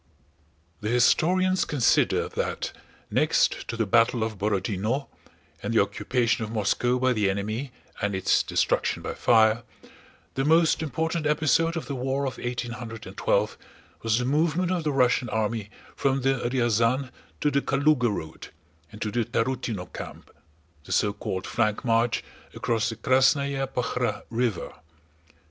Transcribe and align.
The 0.79 0.89
historians 0.89 1.63
consider 1.63 2.27
that, 2.29 2.71
next 3.11 3.67
to 3.67 3.77
the 3.77 3.85
battle 3.85 4.23
of 4.23 4.39
Borodinó 4.39 5.09
and 5.61 5.75
the 5.75 5.79
occupation 5.83 6.43
of 6.43 6.49
Moscow 6.49 6.97
by 6.97 7.13
the 7.13 7.29
enemy 7.29 7.71
and 8.01 8.15
its 8.15 8.41
destruction 8.41 9.03
by 9.03 9.13
fire, 9.13 9.61
the 10.33 10.43
most 10.43 10.81
important 10.81 11.27
episode 11.27 11.77
of 11.77 11.85
the 11.85 11.93
war 11.93 12.25
of 12.25 12.39
1812 12.39 13.59
was 14.01 14.17
the 14.17 14.25
movement 14.25 14.71
of 14.71 14.83
the 14.85 14.91
Russian 14.91 15.29
army 15.29 15.69
from 15.95 16.21
the 16.21 16.41
Ryazána 16.49 17.11
to 17.39 17.51
the 17.51 17.61
Kalúga 17.61 18.11
road 18.11 18.47
and 18.91 18.99
to 19.03 19.11
the 19.11 19.23
Tarútino 19.23 19.93
camp—the 19.93 20.91
so 20.91 21.13
called 21.13 21.45
flank 21.45 21.85
march 21.85 22.23
across 22.55 22.89
the 22.89 22.95
Krásnaya 22.95 23.67
Pakhrá 23.67 24.23
River. 24.31 24.73